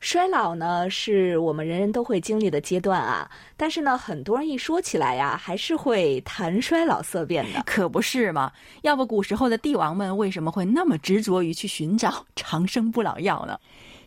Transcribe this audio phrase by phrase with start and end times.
[0.00, 3.30] 衰老呢，是我们人人都会经历的阶段啊。
[3.56, 8.52] 但是呢，很多人一说起来呀，还是会谈衰老色变的，可不是嘛？
[8.82, 13.58] 要不古时候的帝王们为什么会那么执着于去寻找长生不老药呢？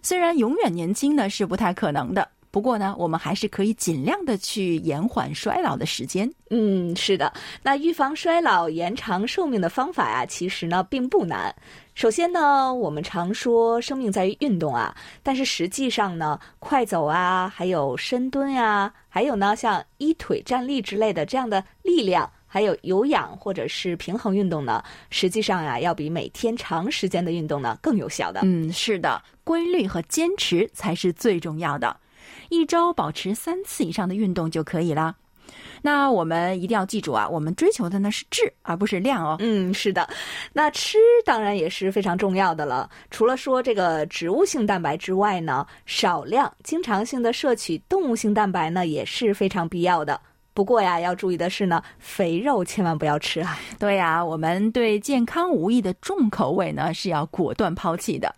[0.04, 6.32] 虽然永远年轻呢是不太可能的，不过呢，我们还是可以尽量的去延缓衰老的时间。
[6.50, 7.34] 嗯，是的。
[7.64, 11.54] 那预防衰老、延长寿命的方法呀，其实呢并不难。
[11.98, 28.42] 首先呢，我们常说生命在于运动啊，但是实际上呢，快走啊，还有深蹲呀，还有呢，像一腿站立之类的这样的力量，还有有氧或者是平衡运动呢，实际上呀，要比每天长时间的运动呢更有效的。
[28.44, 31.98] 嗯，是的，规律和坚持才是最重要的，
[32.50, 35.16] 一周保持三次以上的运动就可以了。
[35.82, 39.38] 那我们一定要记住啊，我们追求的呢是质，而不是量哦。
[39.40, 40.08] 嗯，是的。
[40.54, 42.90] 那吃当然也是非常重要的了。
[43.12, 50.20] 除了说这个植物性蛋白之外呢，少量、经常性的摄取动物性蛋白呢也是非常必要的。
[50.54, 53.60] 不过呀，要注意的是呢，肥肉千万不要吃啊。
[53.78, 58.34] 对呀，我们对健康无益的重口味呢是要果断抛弃的。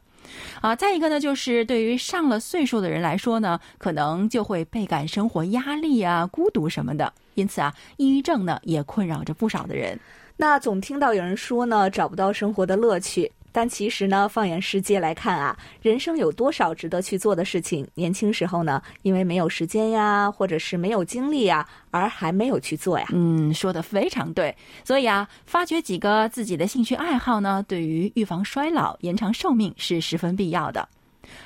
[0.62, 7.14] 啊，再一个呢，就是对于上了岁数的人来说呢，可能就会倍感生活压力啊、孤独什么的。
[7.36, 10.00] 因此啊，抑郁症呢也困扰着不少的人。
[10.38, 13.32] 那总听到有人说呢，找不到生活的乐趣。
[13.52, 17.88] 但其实呢，放眼世界来看啊，人生有多少值得去做的事情？
[17.96, 23.08] 年轻时候呢，因为没有时间呀，或者是没有精力呀，而还没有去做呀。
[23.12, 24.56] 嗯，说的非常对。
[24.84, 30.88] 所以啊，发掘几个自己的兴趣爱好呢，对于预防衰老、延长寿命是十分必要的。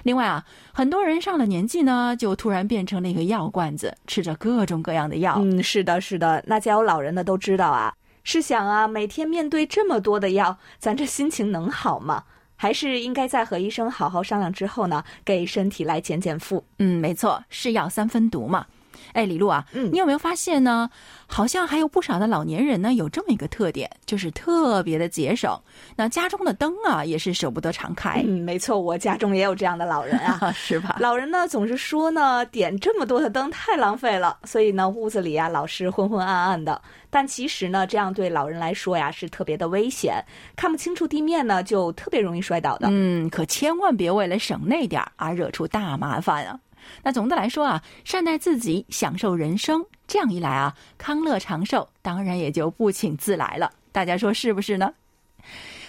[0.03, 5.35] 另外啊，很多人上了年纪呢，就突然变成了一个药罐子，吃着各种各样的药。
[5.39, 6.43] 嗯，是的，是的。
[6.47, 7.93] 那家有老人的都知道啊。
[8.23, 12.23] 试想啊，每天面对这么多的药，咱这心情能好吗？
[12.55, 16.63] 还是应该在和医生好好商量之后呢，给身体来减减负。
[16.79, 18.67] 嗯，没错，是药三分毒嘛。
[19.13, 20.89] 哎，李璐啊，嗯，你有没有发现呢？
[21.27, 25.57] 好像还有不少的老年人呢，有这么一个特点，就是特别的节省。
[25.95, 28.23] 那家中的灯啊，也是舍不得常开。
[28.25, 30.97] 嗯，没错，我家中也有这样的老人啊， 是吧？
[30.99, 36.79] 老人呢总是说呢，点这么多的灯太浪费了，所以呢，屋子里啊老是昏昏暗暗的。
[37.09, 40.23] 但其实呢，这样对老人来说呀，是特别的危险，
[40.55, 42.87] 看不清楚地面呢，就特别容易摔倒的。
[42.91, 46.59] 嗯，可千万别为了省那点儿而惹出大麻烦啊。
[47.01, 53.71] 那总的来说啊，善待自己，享受人生，这样一来啊，康乐长寿当然也就不请自来了。
[53.91, 54.93] 大家说是不是呢？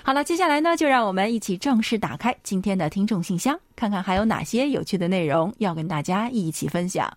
[0.03, 7.11] 好了，接下来呢，就让我们一起正式打开今天的听众信箱，看看还有哪些有趣的内容要跟大家一起分享。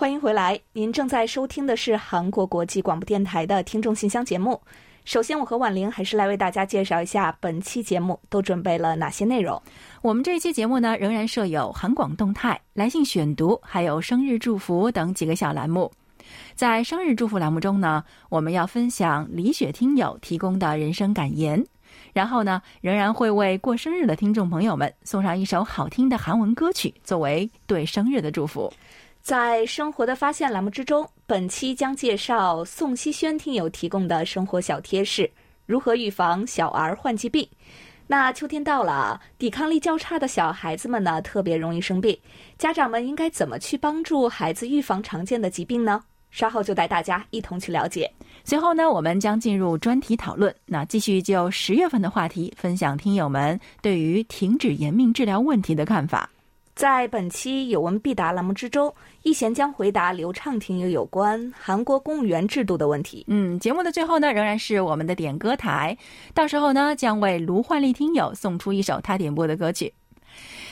[0.00, 4.58] 欢迎回来，您正在收听的是韩国国际广播电台的听众信箱节目。
[5.04, 9.60] 首先，我和婉玲还是来为大家介绍一下本期节目都准备了哪些内容。
[10.00, 15.92] 我们这一期节目呢，仍然设有韩广动态、来信选读，还有生日祝福等几个小栏目。
[16.54, 21.62] 在生日祝福栏目中呢，我们要分享李雪听友提供的人生感言，
[22.14, 28.72] 然后呢，仍然会为过生日的听众朋友们送上一首好听的韩文歌曲，作为对生日的祝福。
[29.22, 35.30] 在生活的发现栏目之中，本期将介绍宋希轩听友提供的生活小贴士：
[35.66, 37.46] 如何预防小儿患疾病。
[38.06, 42.18] 那秋天到了，抵抗力较差的小孩子们呢，特别容易生病。
[42.58, 46.02] 家长们应该怎么去帮助孩子预防常见的疾病呢？
[46.32, 48.10] 稍后就带大家一同去了解。
[48.42, 50.52] 随后呢，我们将进入专题讨论。
[50.66, 56.28] 那继续就十月份的话题，分享听友们对于停止延命治疗问题的看法。
[56.74, 63.24] 在本期有问必答栏目之中，一贤将回答刘畅听友有关韩国公务员制度的问题。
[63.28, 65.96] 嗯，节目的最后呢，仍然是我们的点歌台，
[66.32, 69.92] 到时候呢，将为卢焕丽听友送出一首他点播的歌曲。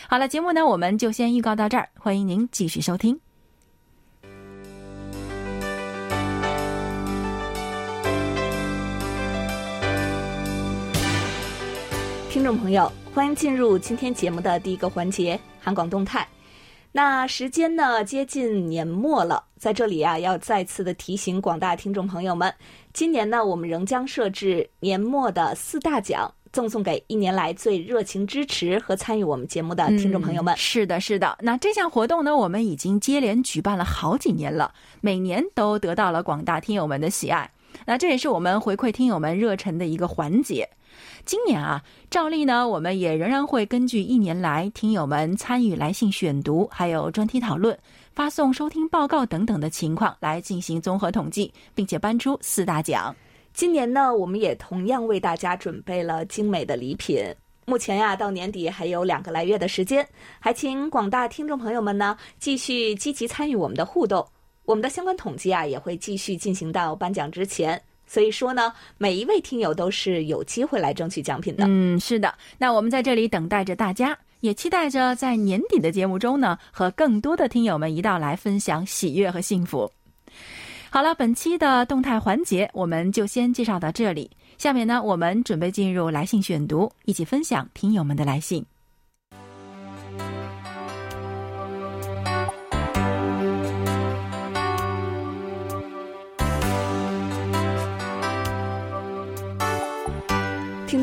[0.08, 3.20] 好了，节目呢，我们就先预告到这儿，欢迎您继续收听。
[12.38, 16.24] 听众朋友，欢迎进入今天节目的第一个环节——韩广动态。
[16.92, 22.54] 那时间呢，接近年末了，在这里啊，要再次的提醒广大听众朋友们，
[22.92, 30.56] 今年呢，我们仍将设置年末的四大奖，赠送给一年来最热情支持和参与我们节目的听众朋友们。
[30.56, 31.36] 是的，是的。
[31.40, 37.50] 那这项活动呢，我们已经接连举办了好几年了，每年都得到了广大听友们的喜爱。
[37.84, 40.68] 那这也是我们回馈听友们热忱的一个环节。
[41.24, 47.78] 今年啊，照例呢，我们也仍然会根据一年来听友们参与来信选读，还有专题讨论、
[48.12, 53.14] 发送收听报告等等的情况来进行综合统计，并且颁出四大奖。
[53.52, 57.22] 今年呢，我们也同样为大家准备了精美的礼品。
[57.64, 60.06] 目前呀，到年底还有两个来月的时间，
[60.38, 64.26] 还请广大听众朋友们呢继续积极参与我们的互动。
[64.64, 67.78] 我们的相关统计啊也会继续进行到颁奖之前，
[68.08, 71.66] 所以说呢，每一位听友都是有机会来争取奖品的。
[71.68, 72.34] 嗯，是的。
[72.58, 79.88] 那我们在这里等待着大家，也期待着在年底的节目中呢，和更多的听友们一道来分享喜悦和幸福。
[80.90, 84.30] 好了，本期的动态环节我们就先介绍到这里。
[84.56, 88.64] 下面呢，我们准备进入来信选读，一起分享听友们的来信。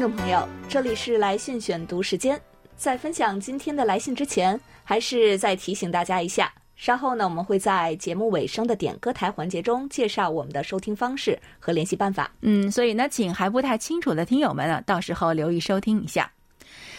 [0.06, 2.40] 众朋友，这里是来信选读时间。
[2.78, 12.30] 在分享今天的来信之前，还是再提醒大家一下，稍后呢，我们会在节目尾声的点歌台环节中介绍我们的收听方式和联系办法。
[12.42, 16.32] 嗯，所以呢，请还不太清楚的听友们呢，到时候留意收听一下。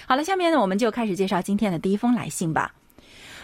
[0.09, 2.75] 好了，下面呢，我们就开始介绍今天的第一封来信吧。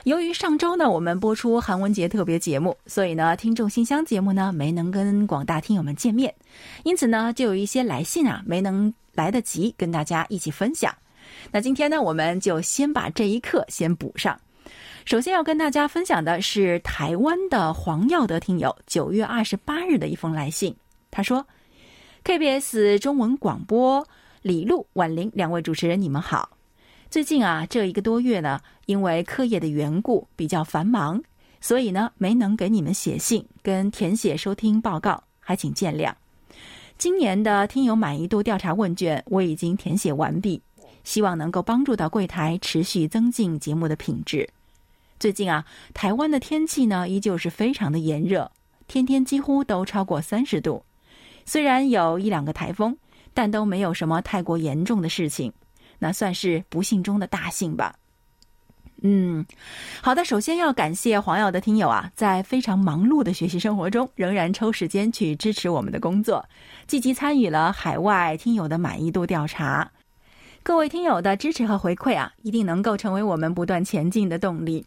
[0.03, 6.35] 由于上周呢，我们播出韩文节特别节目，所以呢，听众信箱节目呢没能跟广大听友们见面，
[6.83, 10.95] 因此呢，就有一些来信啊没能来得及跟大家一起分享。
[11.51, 14.39] 那今天呢，我们就先把这一课先补上。
[15.05, 20.75] 首先要跟大家分享的是台湾的黄耀德听友九月二十八日的一封来信，
[21.11, 21.45] 他说
[22.25, 24.07] ：“KBS 中文广播
[24.43, 26.57] 李璐、婉玲两位主持人，你们好。
[27.11, 31.21] 最近啊，这一个多月呢，因为课业的缘故比较繁忙，
[31.61, 36.13] 所以呢没能给你们写信跟填写收听报告，还请见谅。
[37.03, 40.63] 今年的听友满意度调查问卷我已经填写完毕，
[41.03, 44.49] 希望能够帮助到柜台持续增进节目的品质。
[45.19, 45.65] 最近啊，
[45.95, 48.49] 台湾的天气呢依旧是非常的炎热，
[48.87, 50.85] 天天几乎都超过三十度。
[51.45, 52.97] 虽然有一两个台风，
[53.35, 55.53] 但都没有什么太过严重的事情。
[55.99, 57.97] 那算是不幸中的大幸吧。
[59.05, 59.45] 嗯，
[60.01, 60.25] 好的。
[60.25, 66.49] 首先要感谢黄耀的听友啊，在非常忙碌的学习生活中，仍然抽时间去支持我们的工作，
[66.87, 69.91] 积极参与了海外听友的满意度调查。
[70.63, 74.87] 各位听友的支持和回馈啊，一定能够成为我们不断前进的动力。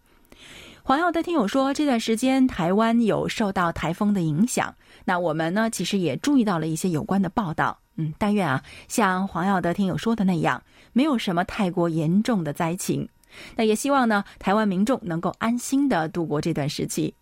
[0.81, 4.73] 黄耀的听友说，这段时间台湾有受到台风的影响，
[5.03, 7.79] 那我们呢，其实也注意到了一些有关的报道。
[7.97, 10.63] 嗯，但愿啊，像黄耀德听友说的那样，
[10.94, 13.09] 没有什么太过严重的灾情。
[13.55, 17.13] 那也希望呢，台湾民众能够安心的度过这段时期。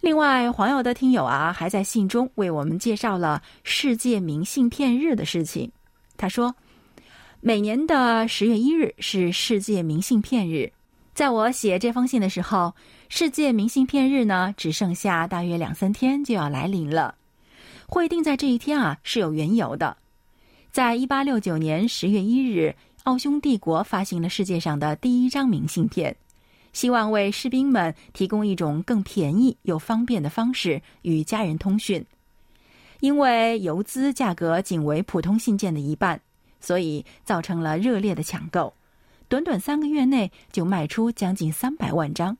[0.00, 5.70] 另外，黄耀德听友啊，还在信中为我们介绍了世界明信片日的事情。
[6.16, 6.54] 他说，
[7.40, 10.72] 每年的十月一日是世界明信片日。
[11.14, 12.74] 在我写这封信的时候，
[13.08, 17.14] 世界明信片日呢，只剩下大约两三天就要来临了。
[17.86, 19.96] 会定在这一天啊，是有缘由的。
[20.70, 26.14] 在一八六九年十月一日，奥匈帝国发行了世界上的第一张明信片，
[26.72, 32.04] 希望为士兵们提供一种更便宜又方便的方式与家人通讯。
[33.00, 36.20] 因为邮资价格仅为普通信件的一半，
[36.60, 38.72] 所以造成了热烈的抢购。
[39.28, 42.36] 短短三个月内就卖出将近三百万张。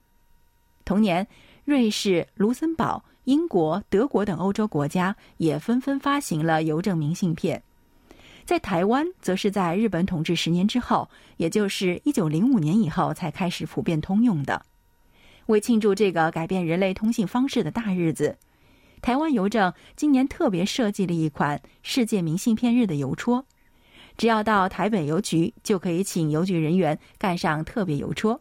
[0.85, 1.27] 同年，
[1.65, 3.05] 瑞士、卢森堡。
[3.25, 7.63] 英国、德国等欧洲国家也纷纷发行了邮政明信片，
[8.45, 14.65] 在台湾则是在日本统治十年之后，也就是一九零五年以后才开始普遍通用的。
[15.47, 18.37] 为庆祝这个改变人类通信方式的大日子，
[19.01, 23.45] 台湾邮政今年特别设计了一款世界明信片日的邮戳，
[24.17, 28.39] 只要到台北邮局就可以请邮局人员盖上特别邮戳。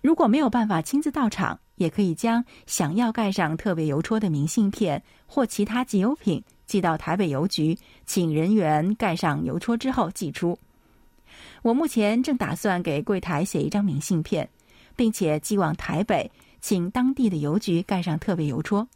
[0.00, 10.56] 如果没有办法亲自到场，也可以将想要盖上特别邮戳的明信片或其他集邮品寄到台北邮局，请人员盖上邮戳之后寄出。
[11.62, 14.48] 我目前正打算给柜台写一张明信片，
[14.94, 18.86] 并且寄往台北，请当地的邮局盖上特别邮戳。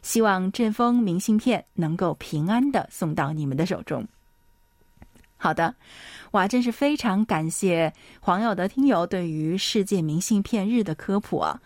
[0.00, 4.06] 希望这封明信片能够平安的送到你们的手中。
[5.36, 5.74] 好的，
[6.30, 11.60] 哇，真是非常感谢黄友的听友对于世界明信片日的科普啊。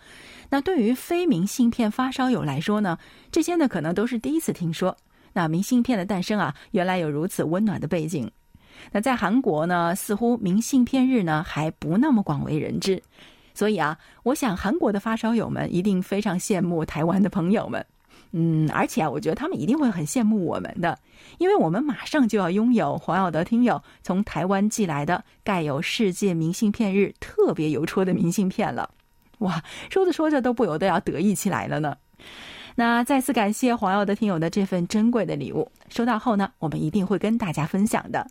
[0.49, 2.97] 那对于非明信片发烧友来说呢，
[3.31, 4.95] 这些呢可能都是第一次听说。
[5.33, 8.29] 那明信片的诞生啊，原来有如此温暖的背景。
[8.91, 13.01] 那在韩国呢，似乎明信片日呢还不那么广为人知，
[13.53, 17.85] 所以啊，我想韩国的发烧友们一定非常羡慕台湾的朋友们。
[18.35, 20.97] 嗯，而且啊，我觉得他们一定会很羡慕我们的，
[21.37, 28.89] 因为我们马上就要拥有黄耀德听友从台湾寄来的盖有世界明信片日特别邮戳的明信片了。
[29.37, 31.95] 哇，说着说着都不由得要得意起来了呢。
[32.75, 38.25] 那再次感谢黄耀德听友的这份珍贵的礼物，收到后呢，我们一定会跟大家分享的。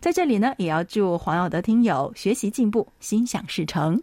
[0.00, 4.00] 在这里呢，也要祝黄耀德听友学习进步，心想事成。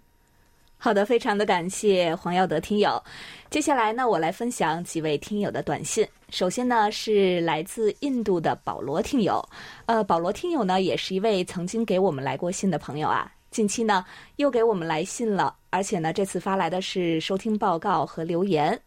[0.78, 3.02] 好的，非常的感谢黄耀德听友。
[3.50, 6.08] 接下来呢，我来分享几位听友的短信。
[6.30, 9.44] 首先呢，是来自印度的保罗听友。
[9.88, 13.32] 呃，保罗听友呢，也是一位曾经给我们来过信的朋友啊。
[13.50, 18.80] 近期呢，又给我们来信了，而且呢，这次发来的是收听报告和留言。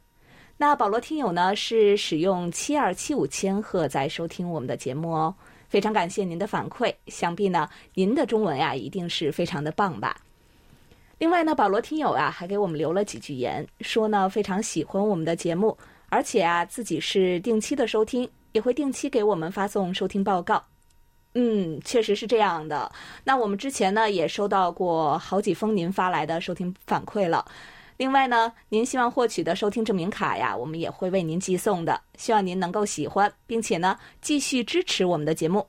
[0.62, 5.34] 那保罗听友呢，是使用七二七五千赫在收听我们的节目哦。
[5.70, 10.20] 非常感谢您的反馈，想必呢，您的中文呀，一定是非常的棒吧。
[11.16, 15.74] 另外呢，保罗听友啊还给我们留了几句言，说呢非常喜欢我们的节目，
[16.10, 20.62] 而且啊自己是定期的收听，也会定期给我们发送收听报告。
[21.32, 22.92] 嗯，确实是这样的。
[23.24, 27.46] 那我们之前呢也收到过好几封您发来的收听反馈了。
[28.00, 32.00] 另外呢，您希望获取的收听证明卡呀，我们也会为您寄送的。
[32.16, 35.66] 希望您能够喜欢，并且呢继续支持我们的节目。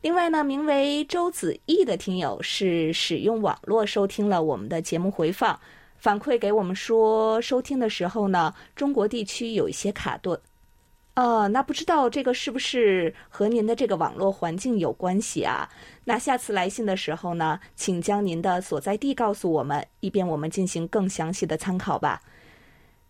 [0.00, 5.60] 另外呢，名为周子毅的听友是使用网络收听了我们的节目回放，
[5.98, 10.40] 反馈给我们说，收听的时候呢，中国地区有一些卡顿。
[11.14, 15.68] 呃，那不知道这个是不是和您的这个网络环境有关系啊？
[16.04, 22.20] 那下次来信的时候呢，请将您的所在地告诉我们，以便我们进行更详细的参考吧。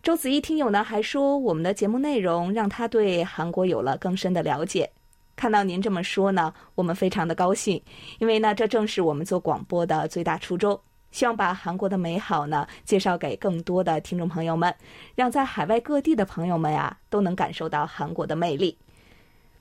[0.03, 4.91] 周子毅听友呢还说，我们的节目内容让他对韩国有了更深的了解。
[5.35, 7.83] 看到您这么说呢，我们非常的高兴，
[8.19, 10.79] 因为呢，这正是我们做广播的最大初衷，
[11.15, 14.75] 希望把韩国的美好呢介绍给更多的听众朋友们，
[15.15, 18.77] 让在海外各地的朋友们呀都能感受到韩国的魅力。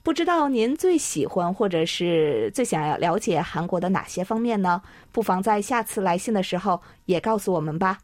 [0.02, 4.82] 不知道您最喜欢或者是最想要了解韩国的哪些方面呢？
[5.12, 8.00] 不妨在下次来信的时候也告诉我们吧。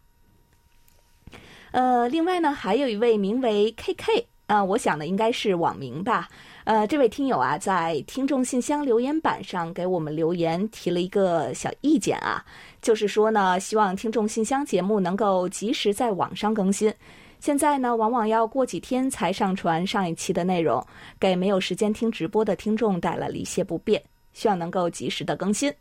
[1.73, 6.28] 呃，另外呢，还有一位名为 KK 啊，我想呢应该是网名吧。
[6.70, 12.44] 呃，这位听友啊，在听众信箱留言板上给我们留言，提了一个小意见啊，
[12.80, 16.94] 就是说呢，希望听众信箱节目能够及时在网上更新。
[17.40, 20.80] 现在呢，往往要过几天才上传上一期的内容，
[21.18, 24.00] 给没有时间听直播的听众带来了一些不便，
[24.32, 25.74] 希望能够及时的更新。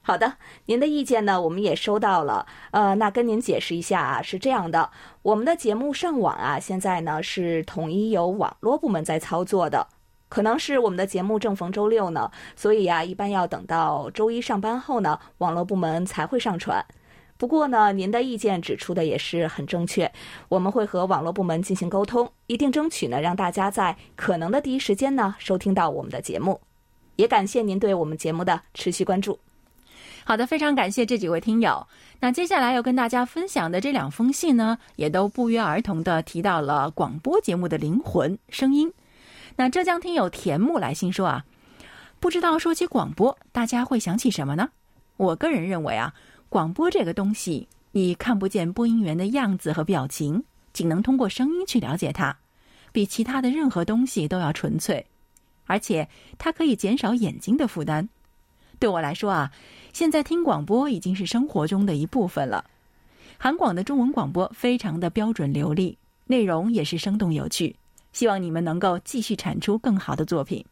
[0.00, 0.32] 好的，
[0.64, 2.46] 您的意见呢，我们也收到了。
[2.70, 4.88] 呃，那跟您解释一下啊，是这样的，
[5.20, 9.86] 我们的节目上网啊，现在呢是统一由网络部门在操作的。
[10.28, 16.84] 可能是我们的节目正逢周六呢，所以呀，一般要等到周一上班后呢，网络部门才会上传。
[17.38, 20.10] 不过呢，您的意见指出的也是很正确，
[20.48, 26.60] 我们会和网络部门进行沟通，一定争取呢，让大家在可能的第一时间呢，收听到我们的节目。
[27.16, 29.38] 也感谢您对我们节目的持续关注。
[30.24, 31.86] 好的，非常感谢这几位听友。
[32.20, 38.92] 那接下来要跟大家分享的这两封信呢，也都不约而同的提到了广播节目的灵魂声音。
[39.58, 41.46] 那浙江听友田木来信说啊，
[42.20, 44.68] 不知道说起广播，大家会想起什么呢？
[45.16, 46.12] 我个人认为啊，
[46.50, 50.44] 广播这个东西，你看不见播音员的样子和表情，
[50.74, 52.36] 仅能通过声音去了解它，
[52.92, 55.06] 比其他的任何东西都要纯粹，
[55.64, 58.06] 而且它可以减少眼睛的负担。
[58.78, 59.50] 对我来说啊，
[59.94, 62.62] 现在听广播已经是生活中的一部分了。
[63.38, 65.96] 韩广的中文广播非常的标准流利，
[66.26, 67.74] 内容也是生动有趣。
[68.16, 70.64] 希望你们能够继续产出更好的作品。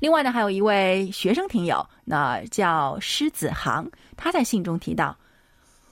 [0.00, 3.86] 另外呢，还有一位学生听友，那叫施子航，
[4.16, 5.14] 他在信中提到，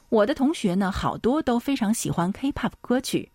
[0.08, 3.30] 我的同学呢，好多都非常喜欢 K-pop 歌曲，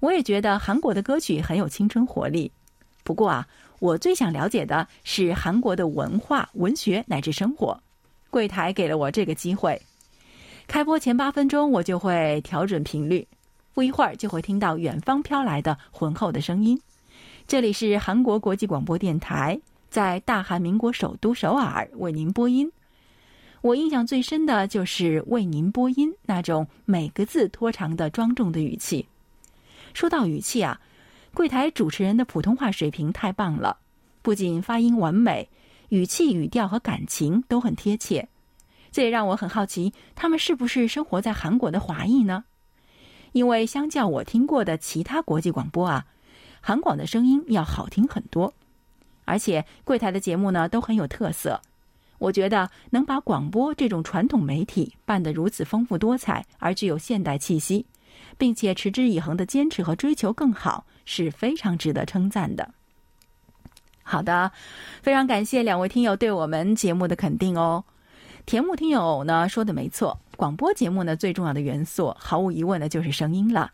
[0.00, 2.50] 我也觉得韩国的歌曲很有青春活力。
[3.02, 3.46] 不过啊，
[3.78, 7.78] 我最想了解的是韩国的文化、文学乃至生活。
[8.30, 9.78] 柜台给了我这个机会，
[10.66, 13.28] 开播前八分钟我就会调整频率。
[13.74, 16.80] 不一会儿就会听到远方飘来的浑厚的声音。
[17.46, 22.70] 这里是韩国国际广播电台，在大韩民国首都首尔为您播音。
[23.60, 29.06] 我印象最深的就是为您播音那种每个字拖长的庄重的语气。
[29.92, 30.80] 说到语气啊，
[31.34, 33.78] 柜台主持人的普通话水平太棒了，
[34.22, 35.48] 不仅发音完美，
[35.88, 38.28] 语气、语调和感情都很贴切。
[38.92, 42.44] 这也让我很好奇，他们是不是生活在韩国的华裔呢？
[43.34, 46.06] 因为相较我听过的其他国际广播啊，
[46.60, 48.54] 韩广的声音要好听很多。
[49.24, 51.60] 而且柜台的节目呢都很有特色。
[52.18, 57.84] 我觉得能把广播这种传统媒体办得如此丰富多彩，而具有现代气息，
[58.38, 62.72] 并且持之以恒的坚持和追求更好，是非常值得称赞的。
[64.04, 64.52] 好的，
[65.02, 67.82] 非常感谢两位听友对我们节目的肯定哦。
[68.46, 73.70] 田木听友呢说的没错，广播节目呢最重要的元素，毫无疑问的就是声音了。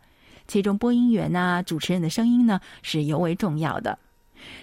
[0.47, 3.97] 其中播音员呐、主持人的声音呢是尤为重要的。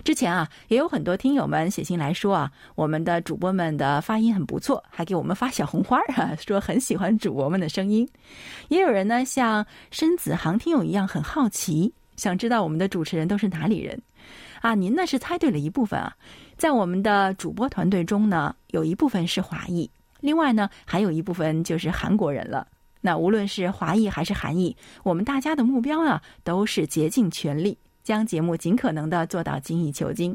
[0.05, 8.09] 之前啊，也有很多听友们写信来说啊，我们的主播们的发音很不错，还给我们发小红花啊， 说很喜欢主播们的声音。
[8.69, 14.01] 也有人呢，像申子航听友一样很好奇，想知道我们的主持人都是哪里人
[14.61, 14.75] 啊？
[14.75, 16.13] 您呢是猜对了一部分啊，
[16.57, 19.89] 在我们的主播团队中呢，有一部分是华裔，
[20.21, 22.67] 另外呢还有一部分就是韩国人了。
[23.01, 27.79] 那无论是华裔还是韩裔，我们大家的目标啊，都是竭尽全力。
[28.05, 30.35] 将节目尽可能的做到精益求精，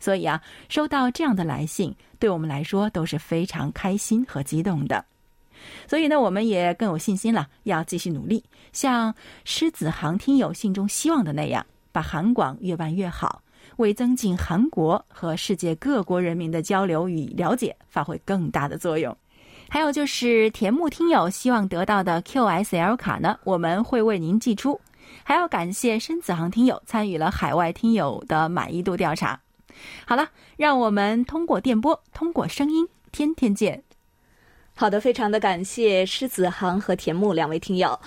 [0.00, 5.04] 所以啊，收到这样的来信，对我们来说都是非常开心和激动的。
[5.86, 9.14] 所以呢，我们也更有信心了，要继续努力，像
[9.44, 13.42] 狮子航听友信中希望的那样，把韩广越办越好，
[13.76, 19.16] 为增进韩国和世界各国人民的交流与了解发挥更大的作用。
[19.68, 24.78] 还有就是田木听友希望得到的 QSL 卡呢，我们会为您寄出。
[25.24, 29.40] 还要感谢申子航听友参与了海外听友的满意度调查。
[30.04, 33.82] 好了，让我们通过电波，通过声音，天天见。
[34.74, 37.98] 好的，非常的感谢狮子航和田木两位听友。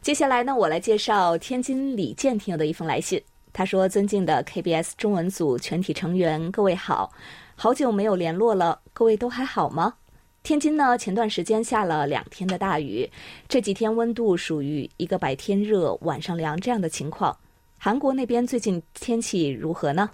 [0.00, 3.22] 接下来呢，我来介绍天津李健听友的一封来信。
[3.52, 7.12] 他说：“尊敬的 KBS 中文组全体成员，各位好，
[7.56, 9.94] 好久没有联络了，各位都还好吗？”
[10.42, 13.10] 天津呢，前段时间下了两天的大雨，
[13.46, 17.36] 这几天温度属于一个白天热、晚上凉这样的情况。
[17.76, 20.08] 韩国那边最近天气如何呢？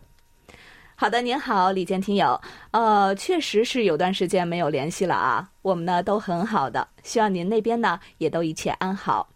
[0.96, 2.40] 好的，您好，李健听友，
[2.70, 5.48] 呃，确实是有段时间没有联系了啊。
[5.62, 9.28] 我们呢都很好的，希望您那边呢也都一切安好。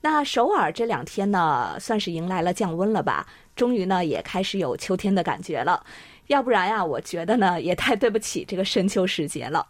[0.00, 3.26] 那首尔这两天呢，算是迎来了降温了吧？
[3.56, 5.84] 终于呢也开始有秋天的感觉了。
[6.28, 9.66] 要不然呀，我觉得呢也太对不起这个深秋时节了。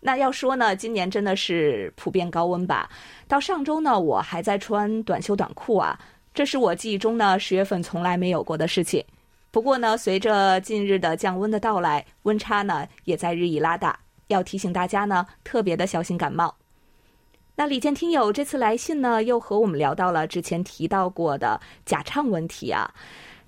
[0.00, 2.90] 那要说呢，今年真的是普遍高温吧？
[3.28, 5.98] 到上周呢，我还在穿短袖短裤啊，
[6.34, 9.04] 这是我记忆中呢十月份从来没有过的事情。
[9.50, 16.54] 不过呢，随着近日的降温的到来，温差呢也在日益拉大，要提醒大家呢特别的小心感冒。
[17.58, 22.94] 那李健听友这次来信呢，又和我们聊到了之前提到过的假唱问题啊。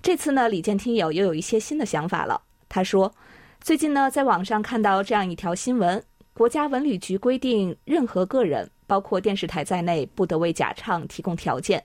[0.01, 2.41] 这次呢，李健听友又有一些新的想法了。
[2.67, 3.15] 他说，
[3.61, 6.03] 最近呢在网上看到这样一条新闻。
[6.33, 11.81] 国家文旅局规定，任何个人，包括电视台在内，不得为假唱提供条件。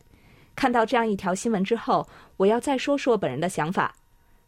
[0.56, 2.08] 看到这样一条新闻之后，
[2.38, 3.94] 我要再说说本人的想法。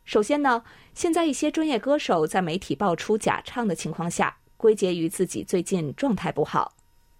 [0.04, 0.64] 首先呢，
[0.94, 6.72] 现在一些专业歌手在媒体爆出假唱的情况下，归结于自己最近状态不好。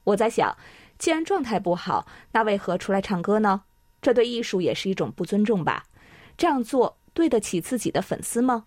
[0.09, 0.57] 我在想，
[0.99, 3.62] 既然状态不好，那为何出来唱歌呢？
[4.01, 5.85] 这对艺术也是一种不尊重吧？
[6.37, 8.64] 这样做对得起自己的粉丝吗？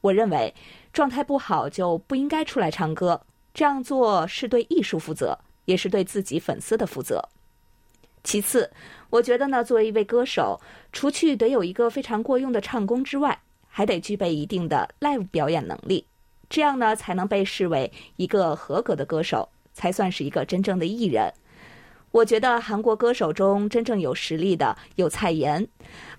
[0.00, 0.54] 我认为，
[0.92, 3.20] 状态不好就不应该出来唱歌。
[3.52, 7.28] 这样做是对艺术负责，也是对自己粉丝的负责。
[8.22, 8.70] 其次，
[9.08, 10.60] 我觉得呢，作为一位歌手，
[10.92, 16.06] 除去得有一个非常过硬的唱功之外，还得具备一定的 live 表演能力，
[16.48, 21.32] 这样呢，才能被视为一个合格的歌手，才算是一个真正的艺人。
[22.12, 25.68] 我觉得韩国歌手中真正有实力的有蔡妍，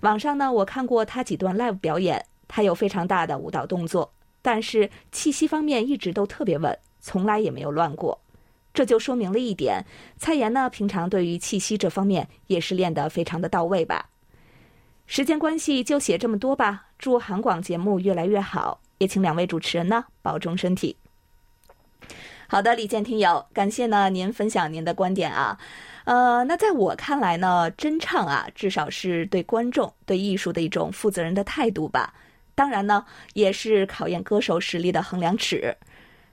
[0.00, 6.78] 网上呢，我看过他几段 live 表演，他有非常大的舞蹈动作，但是气息方面一直都特别稳。
[7.04, 8.18] 从来也没有乱过，
[8.72, 9.84] 这就说明了一点：
[10.16, 14.08] 蔡妍呢，平常对于气息这方面也是练得非常的到位吧。
[15.04, 20.96] 时间关系就写这么多吧，祝韩广节目越来越好，也请两位主持人呢保重身体。
[22.52, 25.58] 好的，李健听友，感谢呢您分享您的观点啊。
[26.04, 32.12] 呃，那在我看来呢，真唱啊，至少是对观众、对艺术的一种负责任的态度吧。
[32.54, 35.74] 当然呢，也是考验歌手实力的衡量尺。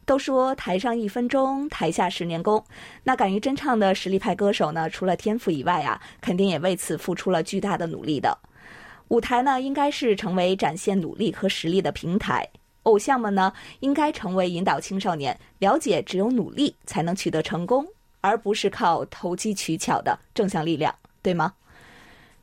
[0.04, 2.62] 都说台上一分钟，台下十年功。
[3.04, 4.90] 那敢于真唱的实力派歌手呢？
[4.90, 8.38] 除了天赋以外啊，肯定也为此付出了巨大的努力的。
[9.08, 12.44] 舞台呢，应该是成为展现努力和实力的平台；
[12.90, 17.86] 偶像们呢，应该成为引导青少年了解只有努力才能取得成功，
[18.22, 21.54] 而不是靠投机取巧的正向力量，对吗？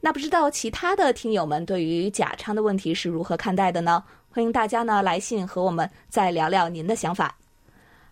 [0.00, 4.04] 那不知道其他的听友们对于假唱的问题是如何看待的呢？
[4.30, 7.36] 欢迎大家呢来信和我们再聊聊您的想法。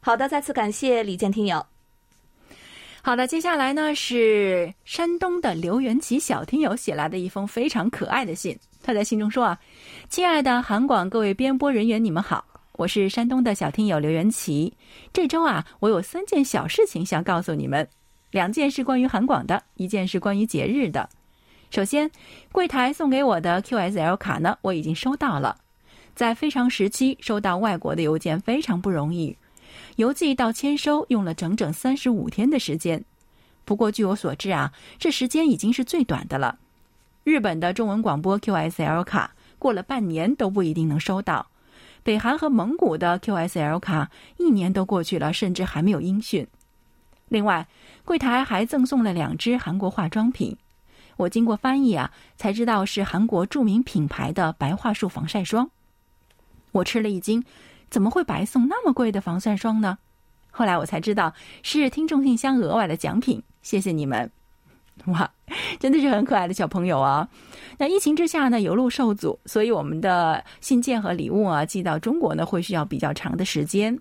[0.01, 1.64] 好的，再次感谢李健听友。
[3.03, 8.59] 好的，接下来呢是山东的刘元吉小听友写来的一封非常可爱的信。
[8.85, 9.59] 他在信中说啊
[10.11, 14.75] ：“亲爱的韩广各位编播人员，你们好，我是山东的小听友刘元奇。
[15.11, 17.88] 这周啊，我有三件小事情想告诉你们，
[18.31, 21.09] 两件是关于韩广的，一件是关于节日的。
[21.70, 22.11] 首先，
[22.53, 25.57] 柜台送给我的 QSL 卡呢，我已经收到了。
[26.14, 29.35] 在非常时期收到外国的邮件非常不容易，
[29.97, 33.03] 邮寄到签收用了整整三十五天的时间。
[33.64, 36.59] 不过据我所知啊，这时间已经是最短的了。”
[37.24, 41.46] 日本的中文广播 QSL 卡过了半年都不一定能收到，
[42.02, 46.46] 北韩和蒙古的 QSL 卡一年都过去了，甚至还没有音讯。
[47.28, 47.66] 另外，
[48.04, 50.54] 柜台还赠送了两支韩国化妆品，
[51.16, 55.70] 我经过翻译啊，才知道是韩国著名品牌的白桦树防晒霜。
[56.72, 57.42] 我吃了一惊，
[57.88, 59.96] 怎么会白送那么贵的防晒霜呢？
[60.50, 61.32] 后来我才知道
[61.62, 64.30] 是听众信箱额外的奖品，谢谢你们。
[65.07, 65.30] 哇，
[65.78, 67.28] 真的是很可爱的小朋友啊！
[67.78, 73.98] 那疫情之下呢，邮路受阻，所以我们的信件和礼物啊，寄到中国呢，会需要比较长的时间。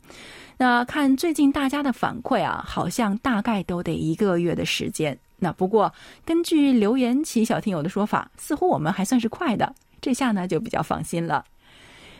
[0.58, 5.17] 那看最近大家的反馈啊，好像大概都得一个月的时间。
[5.39, 5.91] 那不过
[6.23, 11.43] 根据留言起小听友的说法，似乎我们还算是快的，这下呢就比较放心了。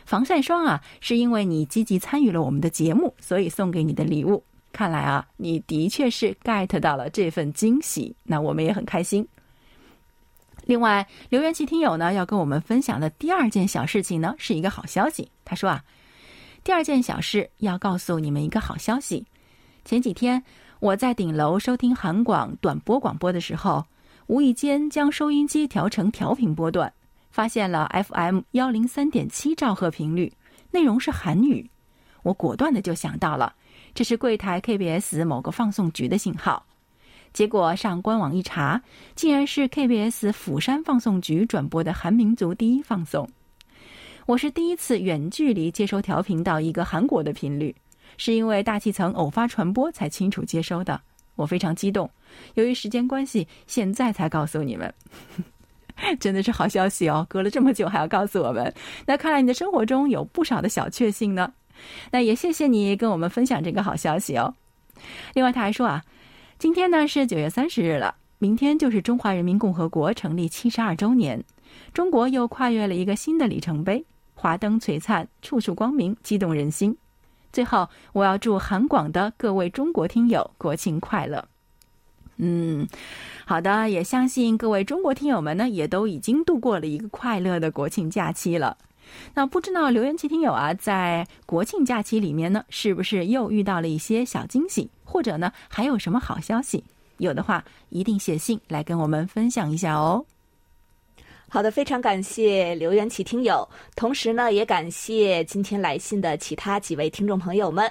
[0.04, 4.44] 防晒霜啊，是因为你积极参与了我们的节目，所以送给你的礼物。
[4.74, 9.26] 看来啊，你的确是 get 到了这份惊喜，那我们也很开心。
[10.64, 15.30] 另外，留言区听友呢要跟我们分享的第二件小事情呢是一个好消息。
[15.44, 15.84] 他说啊，
[16.64, 19.24] 第二件小事要告诉你们一个好消息。
[19.84, 20.42] 前几天
[20.80, 23.84] 我在顶楼收听韩广短波广播的时候，
[24.26, 26.92] 无意间将收音机调成调频波段，
[27.30, 30.32] 发现了 FM 幺零三点七兆赫频率，
[30.72, 31.70] 内容是韩语。
[32.24, 33.54] 我果断的就想到了。
[33.94, 36.66] 这是柜台 KBS 某个放送局的信号，
[37.32, 38.82] 结果上官网一查，
[39.14, 43.28] 竟然是 KBS 釜山放送局转播的韩民族第一放送。
[44.26, 47.72] 我是第一次远距离接收调频到一个韩国的频率，
[48.16, 51.00] 是因为大气层偶发传播才清楚接收的。
[51.36, 52.10] 我非常激动，
[52.54, 54.92] 由于时间关系，现在才告诉你们，
[56.18, 57.24] 真的是好消息哦！
[57.28, 58.74] 隔了这么久还要告诉我们，
[59.06, 61.52] 那看来你的生活中有不少的小确幸呢。
[62.10, 64.54] 那也谢谢你跟我们分享这个好消息哦。
[65.34, 66.02] 另外，他还说啊，
[66.58, 71.42] 今天呢是九月三十日了，明天就是中华人民共和国成立七十二周年，
[71.92, 76.96] 中国又跨越了一个新的里程碑，华灯璀璨，处处光明，激动人心。
[77.52, 81.44] 最后，我要祝韩广的各位中国听友国庆快乐。
[82.36, 82.84] 嗯，
[83.44, 88.76] 好的，也相信各位中国听友们呢，也都已经度过了一个快乐的国庆假期了。
[89.34, 96.84] 那不知道留言区听友啊，在国庆假期里面呢，是不是又遇到了一些小惊喜，或者呢，还有什么好消息？
[97.18, 100.24] 有的话，一定写信来跟我们分享一下哦。
[101.48, 107.90] 好的，非常感谢留言区听友，同时呢，也感谢今天来信的其他几位听众朋友们。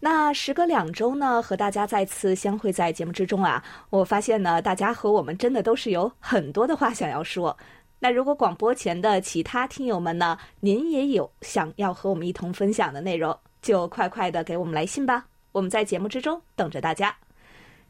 [0.00, 7.56] 那时隔两周呢，和大家再次相会在节目之中啊，我发现呢，大家和我们真的都是有很多的话想要说。
[7.98, 17.16] 那如果广播前的其他听友们呢，您也有想要和我们一同分享的内容，就快快的给我们来信吧，我们在节目之中等着大家。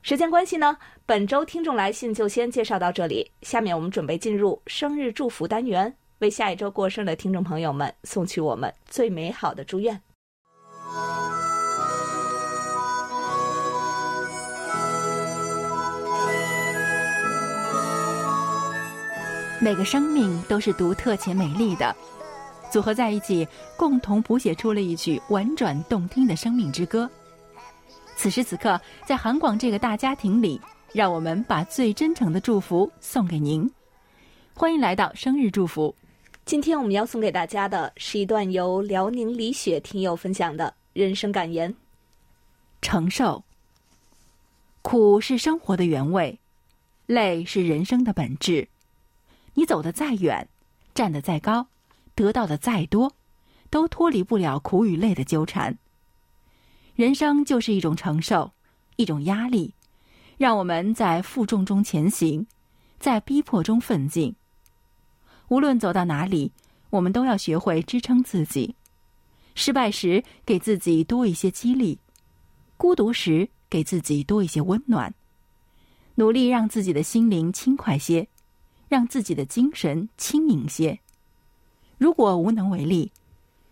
[0.02, 10.00] 时间关系呢，本周听众来信就先介绍到这里，下面我们准备进入生日祝福单元，为下一周过生的听众朋友们送去我们最美好的祝愿。
[19.58, 21.94] 每个生命都是独特且美丽的，
[22.70, 27.10] 组合在一起，共同谱写出了一曲婉转动听的生命之歌。
[28.16, 30.60] 此时此刻，在韩广这个大家庭里，
[30.92, 33.68] 让我们把最真诚的祝福送给您。
[34.54, 35.94] 欢迎来到生日祝福。
[36.44, 41.74] 今天我们要送给大家的是一段由辽宁李雪听友分享的人生感言：
[42.82, 43.42] 承受，
[44.82, 46.38] 苦是生活的原味，
[47.06, 48.68] 累是人生的本质。
[49.56, 50.46] 你走得再远，
[50.94, 51.66] 站得再高，
[52.14, 53.14] 得到的再多，
[53.70, 55.78] 都脱离不了苦与累的纠缠。
[56.94, 58.52] 人生就是一种承受，
[58.96, 59.72] 一种压力，
[60.36, 62.46] 让我们在负重中前行，
[63.00, 64.36] 在逼迫中奋进。
[65.48, 66.52] 无论走到哪里，
[66.90, 68.74] 我们都要学会支撑自己。
[69.54, 71.96] 失败时，给自己多一些激励；
[72.76, 75.14] 孤独时，给自己多一些温暖。
[76.16, 78.28] 努力让自己的心灵轻快些。
[78.88, 80.98] 让自己的精神轻盈些。
[81.98, 83.10] 如果无能为力，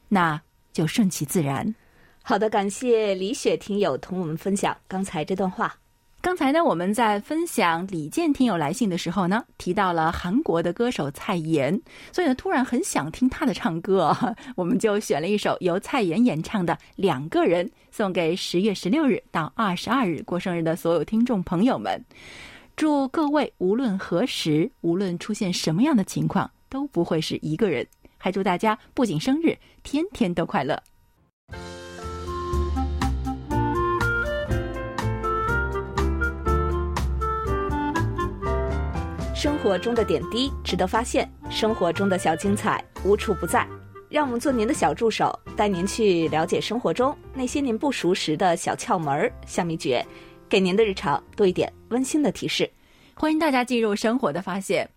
[0.08, 0.40] 那
[0.72, 1.74] 就顺其自然。
[2.22, 5.76] 好的，感谢李雪听友同我们分享刚才这段话。
[6.22, 11.78] 刚才呢，我们在分享李健听友来信的时候呢，提到了韩国的歌手蔡妍，
[12.12, 14.16] 所以呢，突然很想听他的唱歌，
[14.56, 22.02] 我们就选了一首由蔡妍演唱的《两个人》，送给十月十六日到二十二日过生日的所有听众朋友们。
[22.76, 27.86] 祝各位无论何时，无论出现什么样的情况，都不会是一个人。
[28.18, 30.76] 还祝大家不仅生日，天天都快乐。
[39.36, 43.64] 生活中的点滴值得发现，生活中的小精彩无处不在。
[44.08, 50.04] 让我们做您的小助手，带您去了解生活中那些您不熟识的小窍门儿、小秘诀，
[50.48, 52.70] 给您的日常多一点温馨的提示。
[53.14, 54.88] 欢迎大家进入生活的发现。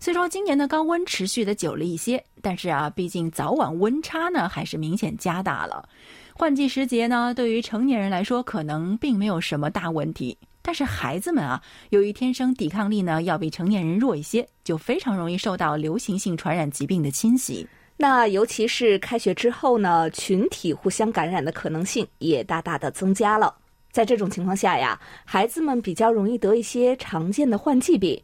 [0.00, 5.88] 虽说今年的高温持续的久了一些，但是啊，毕竟早晚温差呢还是明显加大了。
[6.34, 10.36] 换季时节呢，对于成年人来说可能并没有什么大问题。
[10.60, 17.66] 但是孩子们啊，由于天生抵抗力呢要比成年人弱一些，就非常容易受到流行性传染疾病的侵袭。
[17.96, 23.54] 那尤其是开学之后呢，群体互相感染的可能性也大大的增加了。
[23.92, 28.20] 在这种情况下呀，孩子们比较容易得一些常见的换季病。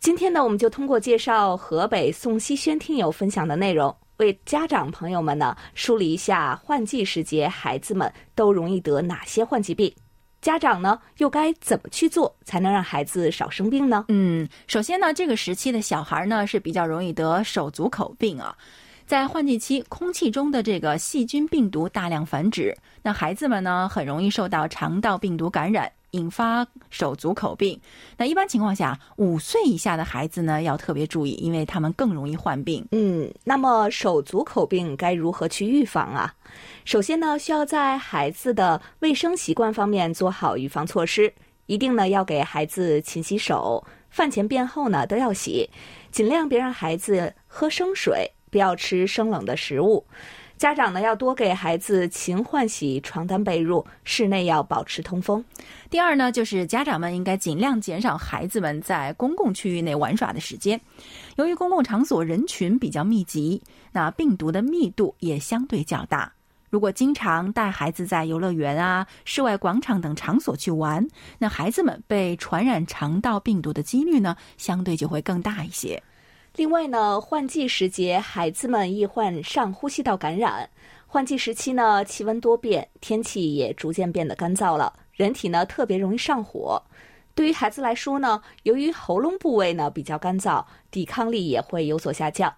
[0.00, 9.90] 今天呢，我们就通过介绍河北宋希轩听友分享的内容，为家长朋友们呢梳理一下换季时节孩子们都容易得哪些换季病。
[10.42, 14.04] 家长呢，又该怎么去做才能让孩子少生病呢？
[14.08, 18.56] 嗯，首先呢，这个时期的小孩呢是比较容易得手足口病啊。
[19.06, 25.92] 在换季期，空气中的这个细菌病毒大量繁殖，那孩子们呢很容易受到肠道病毒感染。
[26.12, 27.78] 引发手足口病，
[28.16, 32.86] 那一般情况下，五岁以下的孩子呢要特别注意，因为他们更容易患病。
[32.92, 36.34] 嗯，那么手足口病该如何去预防啊？
[36.86, 41.30] 首先呢，需要在孩子的卫生习惯方面做好预防措施，
[41.66, 45.68] 一定呢要给孩子勤洗手，饭前便后呢都要洗，
[46.10, 50.02] 尽量别让孩子喝生水，不要吃生冷的食物。
[50.56, 55.44] 家长呢要多给孩子勤换洗床单被褥，室内要保持通风。
[55.90, 60.80] 第二呢，就是家长们应该尽量减少孩子们在公共区域内玩耍的时间。
[61.36, 66.32] 由于公共场所人群比较密集，那病毒的密度也相对较大。
[66.70, 76.02] 如果经常带孩子在游乐园啊、室外广场等场所去玩，那孩子们被传染肠道病毒的几率呢，相对就会更大一些。
[76.56, 80.66] 另外呢，换季时节，孩子们易患上呼吸道感染。
[81.06, 86.82] 换季时期呢，气温多变，天气也逐渐变得干燥了，人体呢特别容易上火。
[87.34, 92.50] 对于孩子来说呢，由于喉咙部位呢比较干燥，抵抗力也会有所下降。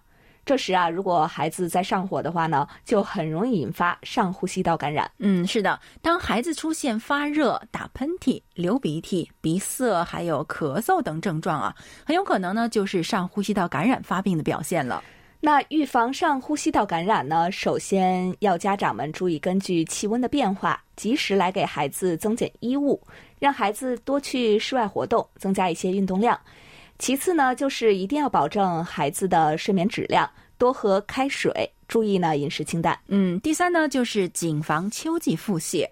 [0.45, 5.09] 这时啊，如果孩子在上火的话呢，就很容易引发上呼吸道感染。
[5.19, 15.03] 嗯，是的，当孩子出现发热、打喷嚏、流鼻涕、鼻塞，还有咳嗽等症状啊，很有可能呢就是上呼吸道感染发病的表现了。
[15.41, 22.99] 那预防上呼吸道感染呢，首先要家长们注意根据气温的变化，及时来给孩子增减衣物，
[23.39, 26.37] 让孩子多去室外活动，增加一些运动量。
[26.99, 32.99] 其次呢，就是一定要保证孩子的睡眠质量，多喝开水，注意呢饮食清淡。
[33.07, 35.87] 嗯，第三呢，就是谨防秋季腹泻。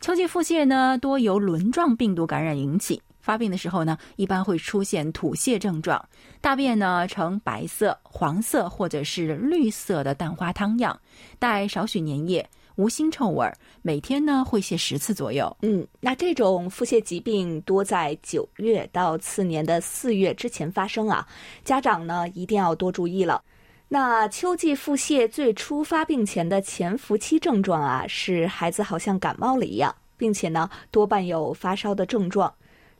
[0.00, 6.02] 秋季腹泻呢，多由轮状病毒感染引起，发病的时候呢，一般会出现吐泻症状，
[6.40, 10.98] 大便呢呈白色、黄色或者是绿色的蛋花汤样，
[11.38, 12.48] 带少许粘液。
[12.76, 15.54] 无腥臭味儿，每天呢会泻十次左右。
[15.62, 21.26] 嗯，那这种腹泻疾病多在九月到次年的四月之前发生啊，
[21.64, 23.42] 家长呢一定要多注意了。
[23.88, 32.52] 那秋季腹泻最初发病前的潜伏期症状啊，是孩子好像感冒了一样，并且呢多半有发烧的症状。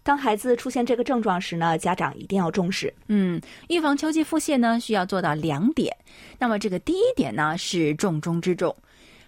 [0.03, 2.95] 当孩子出现这个症状时呢，家长一定要重视。
[3.09, 5.95] 嗯，预防秋季腹泻呢，需要做到两点。
[6.39, 8.75] 那么这个第一点呢，是重中之重。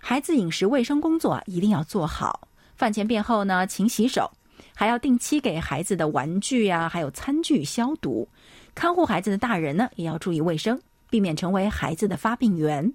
[0.09, 4.31] 孩子饮食卫生工作一定要做好，饭前便后呢勤洗手，
[4.75, 8.27] 还要定期给孩子的玩具啊，还有餐具消毒。
[8.75, 12.91] 看护孩子的大人呢，也要注意卫生，避免成为孩子的发病源。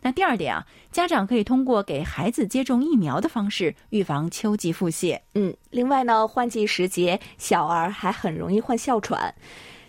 [0.00, 5.20] 那第二点啊，家长可以通过给孩子接种疫苗的方式预防秋季腹泻。
[5.34, 9.34] 嗯，另外呢，换季时节，小儿还很容易患哮喘。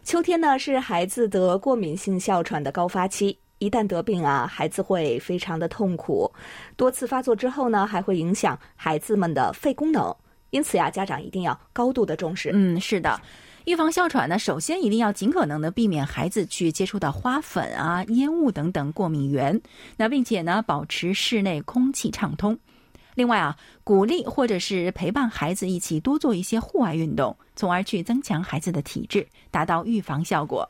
[0.03, 3.39] 秋天呢，是孩子得过敏性哮喘的高发期。
[3.59, 6.31] 一旦得病啊，孩子会非常的痛苦，
[6.75, 10.13] 多次发作之后呢，还会影响孩子们的肺功能。
[10.51, 12.51] 因此呀，家长一定要高度的重视。
[12.53, 13.19] 嗯，是的，
[13.65, 19.59] 预防哮喘呢，首先一定要尽可能的避免孩子去接触到花粉啊、烟雾等等过敏源，
[19.97, 22.57] 那并且呢，保持室内空气畅通。
[23.15, 30.69] 另外啊，鼓励或者是陪伴孩子一起多做一些户外运动，从而去增强孩子的体质，达到预防效果。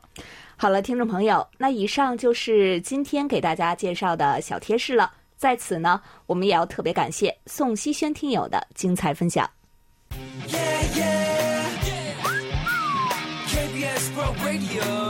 [0.58, 5.12] 好了，听众朋友，那以上就是今天给大家介绍的小贴士了。
[5.36, 9.48] 在此呢，我们也要特别感谢宋希轩听友的精彩分享。
[10.48, 10.56] Yeah,
[10.94, 11.26] yeah.
[13.48, 15.05] KBS World Radio.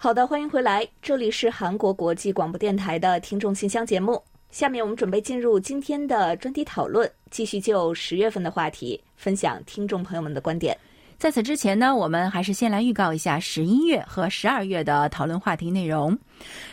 [0.00, 4.22] 好的，欢迎回来，这里是韩国国际广播电台的听众信箱节目。
[4.48, 10.78] 下面我们准备进入今天的专题讨论，继续就十月份的话题分享听众朋友们的观点。
[11.18, 16.16] 在此之前呢，我们还是先来预告一下十一月和十二月的讨论话题内容。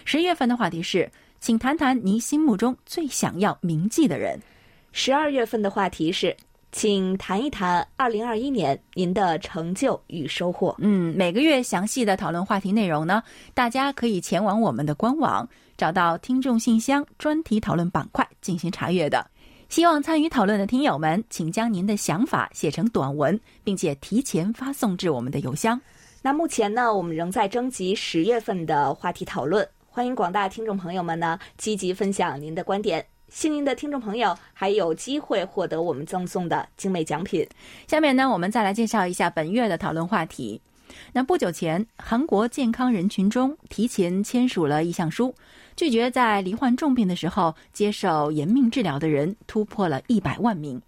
[0.06, 4.40] 十月份的话题是，请谈谈您心目中最想要铭记的人。
[4.92, 6.38] 十二月份的话题是，
[6.76, 10.76] 请谈一谈二零二一年您的成就与收获。
[10.80, 19.26] 嗯，每个月详细的讨论话题内容呢，大家可以前往我们的官网，找到听众信箱专题讨论板块进行查阅的。
[19.70, 25.80] 希望参与讨论的听友们，请将您的想法写成短文，并且提前发送至我们的邮箱。
[26.22, 33.06] 那目前呢，我们仍在征集十月份的话题讨论，欢迎广大听众朋友们呢积极分享您的观点。
[33.36, 37.46] 幸运的听众朋友还有机会获得我们赠送的精美奖品。
[37.86, 40.62] 下面呢，我们再来介绍一下本月的讨论话题。
[41.12, 45.36] 那不久前，韩国健康人群中提前签署了意向书，
[45.76, 50.82] 拒绝在罹患重病的时候接受延命治疗的人突破了一百万名。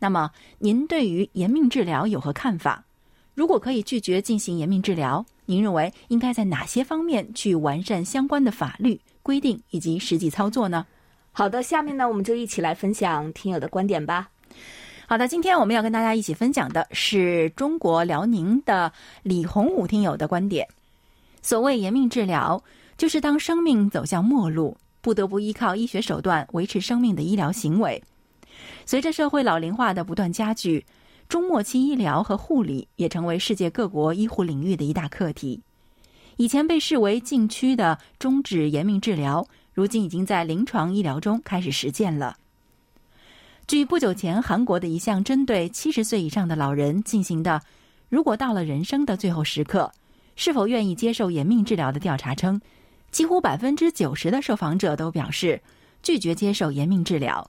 [0.00, 2.84] 那么，您对于延命治疗有何看法？
[3.32, 10.84] 如果可以拒绝进行延命治疗，您认为应该在哪些方面去完善相关的法律规定以及实际操作呢？
[11.34, 14.28] 好的，下面呢，我们就一起来分享听友的观点吧。
[15.06, 18.92] 好的，今天我们要跟大家一起分享的是中国辽宁的
[19.22, 20.68] 李洪武听友的观点。
[21.40, 22.62] 所谓延命治疗，
[22.98, 28.02] 就是当生命走向末路，不得不依靠医学手段维持生命的医疗行为。
[28.84, 30.84] 随着社会老龄化的不断加剧，
[31.28, 35.60] 中末期医疗和护理也成为世界各国医护领域的一大课题。
[36.36, 42.36] 以前被视为禁区的终止延命治疗，如今已经在临床医疗中开始实践了。
[43.66, 47.62] 据不久前韩国的一项针对七十岁以上的老人进行的
[48.10, 49.90] “如果到了人生的最后时刻，
[50.36, 52.60] 是否愿意接受延命治疗”的调查称，
[53.10, 55.60] 几乎百分之九十的受访者都表示
[56.02, 57.48] 拒绝接受延命治疗。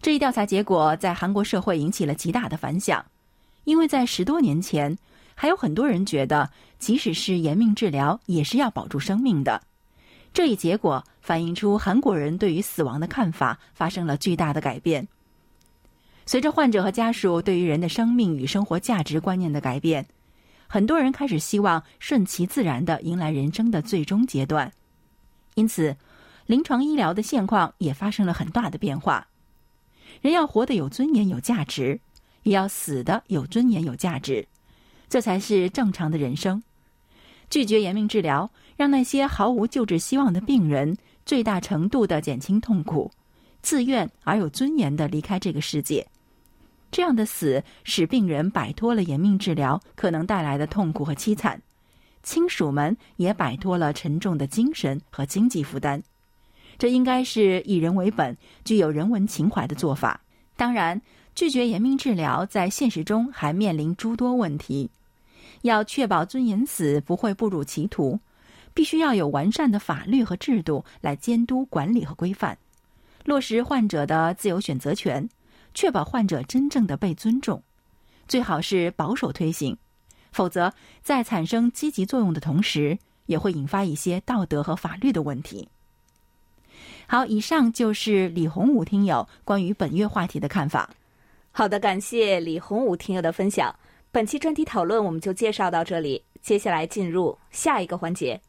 [0.00, 3.04] 这一调查结果在韩国社会引起了极大的反响，
[3.64, 4.96] 因为在十多年前，
[5.34, 9.60] 还有很多人觉得，即使是延命治疗，也是要保住生命的。
[10.32, 15.06] 这一结果反映出韩国人对于死亡的看法发生了巨大的改变。
[16.26, 20.06] 随着患者和家属对于人的生命与生活价值观念的改变，
[20.68, 24.72] 很多人开始希望顺其自然地迎来人生的最终阶段。
[25.56, 25.96] 因此，
[26.46, 29.26] 临床医疗的现况也发生了很大的变化。
[30.20, 31.98] 人要活得有尊严、有价值，
[32.44, 34.46] 也要死得有尊严、有价值，
[35.08, 36.62] 这才是正常的人生。
[37.48, 40.96] 拒绝延命治疗，让那些毫无救治希望的病人
[41.30, 43.08] 最大程度地减轻痛苦，
[43.62, 46.04] 自愿而有尊严地离开这个世界。
[46.90, 51.62] 这样的死使病人摆脱了延命治疗可能带来的痛苦和凄惨，
[52.24, 56.02] 亲属们也摆脱了沉重的精神和经济负担。
[56.76, 60.20] 这应该是以人为本、具有人文情怀的做法。
[60.56, 61.00] 当然，
[61.36, 64.90] 拒绝延命治疗在现实中还面临诸多问题。
[65.62, 68.18] 要确保尊严死不会步入歧途，
[68.80, 72.56] 必须要有完善的法律和制度来监督管理和规范，
[73.26, 75.28] 落实患者的自由选择权，
[75.74, 77.62] 确保患者真正的被尊重。
[78.26, 79.76] 最好是保守推行，
[80.32, 85.68] 否则在产生积极作用的同时，也会引发一些道德和法律的问题。
[87.06, 90.88] 好，以上就是李洪武听友关于本月话题的看法。
[91.52, 93.76] 好的，感谢李洪武听友的分享。
[94.10, 98.40] 本期专题讨论我们就介绍到这里，接下来进入下一个环节。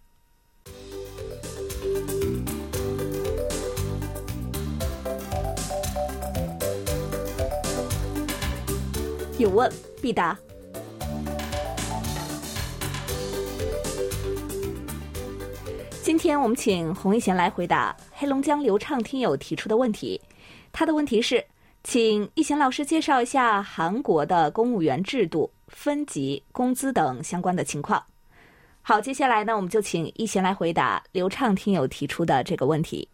[9.42, 9.68] 有问
[10.00, 10.38] 必答。
[16.04, 20.22] 今天我们请洪一贤来回答黑龙江流畅听友提出的问题。
[20.72, 21.44] 他的问题是，
[21.84, 28.04] 请一贤老师介绍一下韩国的公务员制度、分级、工资等相关的情况。
[28.84, 33.08] 好，接下来呢，我们就请一贤来回答流畅听友提出的这个问题。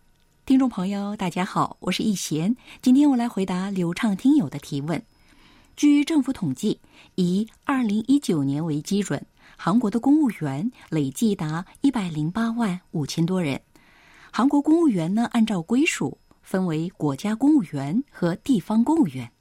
[0.45, 2.53] 听众朋友，大家好，我是一贤。
[2.81, 5.01] 今天我来回答流畅听友的提问。
[5.77, 6.81] 据政府统计，
[7.13, 9.23] 以二零一九年为基准，
[9.55, 13.61] 韩国的公务员累计达一百零八万五千多人。
[14.31, 19.31] 韩国公务员呢，按照归属分为国家公务员和地方公务员。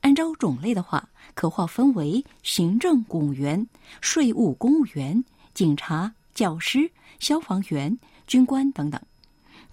[0.00, 3.68] 按照种类的话，可划分为行政公务员、
[4.00, 5.24] 税务公务员、
[5.54, 9.00] 警察、教师、消防员、军官等等。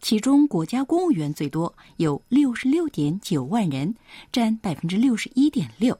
[0.04, 3.96] 其中，国家公务员最多，有六十六点九万人，
[4.34, 5.98] 占百分之六十一点六。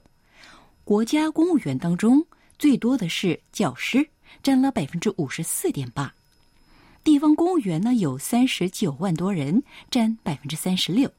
[0.84, 2.22] 国家公务员当中，
[2.58, 4.06] 最多的是教师，
[4.42, 6.14] 占了百分之五十四点八。
[7.02, 11.10] 地方公务员呢，有三十九万多人，占百分之三十六。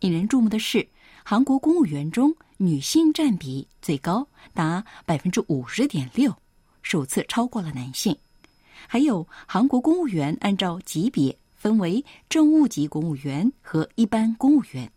[0.00, 0.86] 引人注目的是，
[1.24, 6.36] 韩国公务员中女性占比最高，达百分之五十点六，
[6.82, 8.14] 首次超过了男性。
[8.86, 11.34] 还有，韩国公务员按照级别。
[11.56, 14.90] 分为政务级公务员和一般公务员，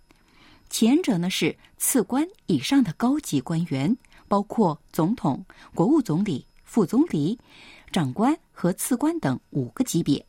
[0.70, 3.98] 前者呢是次官以上的高级官员，
[4.28, 5.44] 包括总统、
[5.74, 7.40] 国务总理、副总理、
[7.92, 10.24] 长官和次官等五个级别；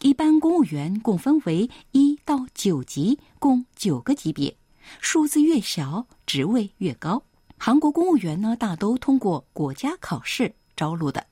[0.00, 4.54] 一般公务员共分为一到九级，共九个级别，
[5.00, 7.22] 数字越小，职位越高。
[7.56, 11.26] 韩国公务员呢，大都通过国家考试招录的。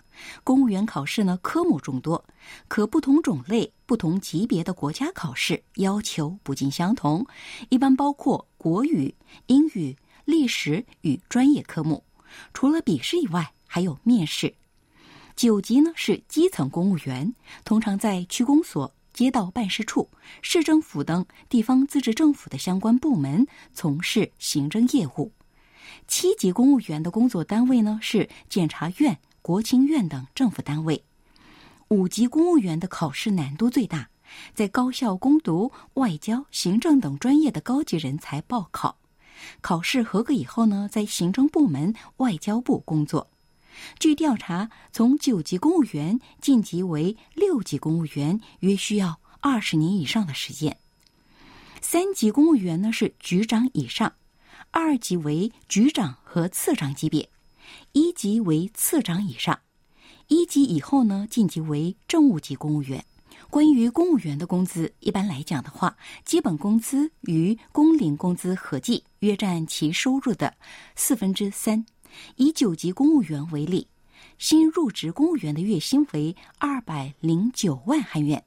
[0.44, 2.24] 公务员考试呢，科目众多，
[2.68, 7.26] 可不同种类、不同级别的国家考试要求不尽相同。
[7.68, 9.14] 一般包括国语、
[9.46, 12.04] 英语、历史与专业科目。
[12.52, 14.54] 除了笔试以外，还有面试。
[15.34, 20.10] 九级呢是基层公务员，通常在区公所、街道办事处、
[20.42, 25.32] 市政府等地方自治政府的相关部门从事行政业务。
[26.06, 29.18] 七级公务员的工作单位呢是检察院。
[29.48, 31.02] 国情院等政府单位，
[31.88, 34.10] 五级公务员的考试难度最大，
[34.52, 38.98] 在高校攻读外交、行政等专业的高级人才报考，
[39.62, 43.30] 考试合格以后呢，在行政部门、外交部工作。
[43.98, 50.76] 据调查，从九级公务员晋级为六级公务员，约需要二十年以上的时间。
[51.80, 54.12] 三级公务员呢是局长以上，
[54.70, 57.30] 二级为局长和次长级别。
[57.92, 59.60] 一级为次长以上，
[60.26, 63.04] 一级以后呢，晋级为政务级公务员。
[63.50, 70.54] 关于公务员的工资，一般来讲的话，基本工资与工龄工资合计约占其收入的
[70.96, 71.86] 四分之三。
[72.36, 73.86] 以九级公务员为例，
[74.38, 78.44] 新入职公务员的月薪为二百零九万韩元，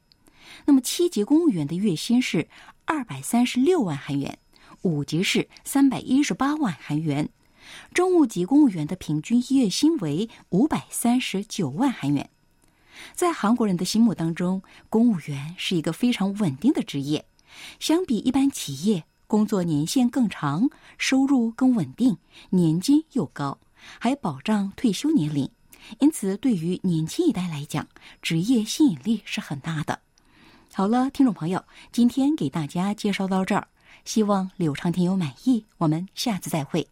[0.66, 2.48] 那么七级公务员的月薪是
[2.86, 4.38] 二百三十六万韩元，
[4.82, 7.30] 五级是三百一十八万韩元。
[7.94, 12.30] 政务级公务员的平均月薪为五百三十九万韩元。
[13.14, 17.26] 在韩国人的心目当中，公务员是一个非常稳定的职业，
[17.80, 22.18] 相比一般企业，工作年限更长，收入更稳定，
[22.50, 23.58] 年金又高，
[24.00, 25.50] 还保障退休年龄。
[26.00, 27.88] 因此，对于年轻一代来讲，
[28.22, 30.00] 职业吸引力是很大的。
[30.74, 33.68] 好了，听众朋友，今天给大家介绍到这儿，
[34.06, 35.66] 希望柳畅听友满意。
[35.78, 36.88] 我们下次再会。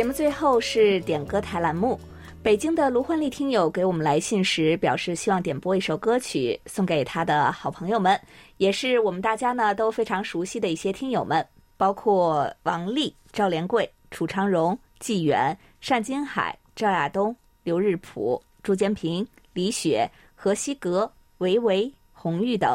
[0.00, 2.00] 节目最后是点歌台栏目。
[2.42, 8.18] 北京的卢焕丽听友给我们来信时表示，希望点播一首歌曲送给他的好朋友们，
[8.56, 11.46] 也是我们大家呢都非常熟悉的一些听友们，
[11.76, 15.54] 包括王丽、赵连贵、楚昌荣、纪远、
[15.86, 22.74] 单金海、赵亚东、刘日普、朱坚平、李雪、何西格、维维、红玉等。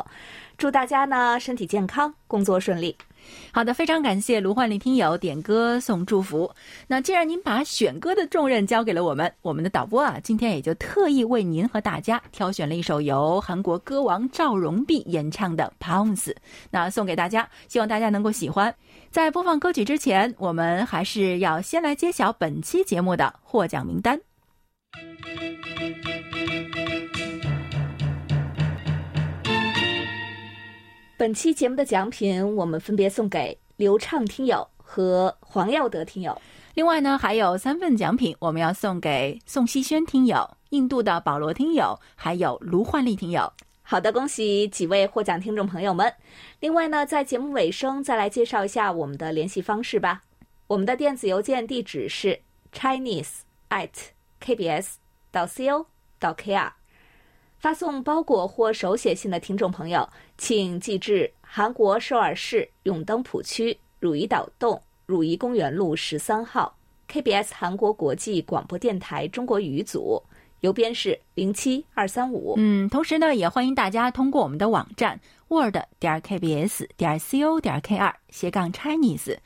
[0.59, 2.95] 祝大家呢身体健康，工作顺利。
[3.51, 6.51] 好的，非常感谢卢焕丽听友点歌送祝福。
[6.87, 16.25] 那既然您把选歌的重任交给了我们，我们的导播啊，今天也就特意为您和大家挑选了一首由韩国歌王赵荣弼演唱的《Pounds》，
[16.69, 18.73] 那送给大家，希望大家能够喜欢。
[19.09, 24.19] 在播放歌曲之前，我们还是要先来揭晓本期节目的获奖名单。
[31.17, 36.41] 本期节目的奖品，我们分别送给刘畅听友和黄耀德听友。
[36.73, 43.49] 另外呢，还有三份奖品，我们要送给宋希轩听友、印度的保罗听友，还有卢焕丽听友。
[43.81, 46.13] 好的，恭喜几位获奖听众朋友们。
[46.59, 50.21] 另外呢，在节目尾声再来介绍一下我们的联系方式吧。
[50.67, 52.41] 我们的电子邮件地址是
[52.73, 53.89] chinese at
[54.43, 54.95] kbs
[55.31, 55.85] 到 co
[56.19, 56.71] 到 kr。
[57.65, 60.07] 发送包裹或手写信的听众朋友，
[60.37, 66.77] 请寄至韩国首尔市永登浦区汝矣岛洞汝矣公园路十三号。
[67.11, 70.21] KBS 韩国国际广播电台中国语组，
[70.59, 72.53] 邮编是零七二三五。
[72.57, 79.37] 嗯，同时呢，也欢迎大家通过我们的网站 word 点 kbs 点 co 点 kr 斜杠 Chinese，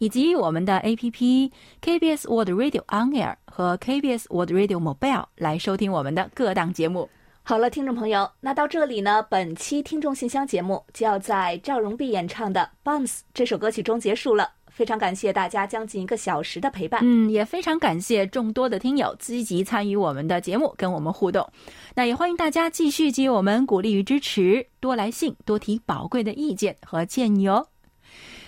[0.00, 7.08] 以及我们的 APP KBS World Radio On Air 和 KBS World Radio Mobile 来收听我们的各档节目。
[7.48, 14.50] 好了，听众朋友，那到这里呢，本期听众信箱节目就要在赵荣碧演唱的《Bounce》这首歌曲中结束了。
[14.66, 17.00] 非常感谢大家将近一个小时的陪伴。
[17.02, 21.50] 嗯，也非常感谢众多的听友积极参与我们的节目，跟我们互动。
[21.94, 27.66] 那也欢迎大家继续给予我们鼓励与支持，多来信，多提宝贵的意见和建议哦。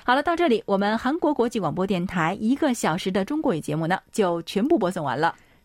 [0.04, 5.34] 好了，到这里，我们韩国国际广播电台一个小时的中国语节目呢，就全部播送完了。